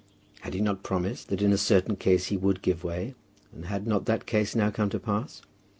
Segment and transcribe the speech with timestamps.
[0.39, 3.13] Had he not promised that in a certain case he would give way,
[3.53, 5.43] and had not that case now come to pass?